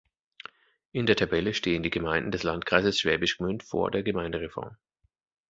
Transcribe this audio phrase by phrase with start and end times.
[0.93, 4.75] In der Tabelle stehen die Gemeinden des Landkreises Schwäbisch Gmünd "vor" der Gemeindereform.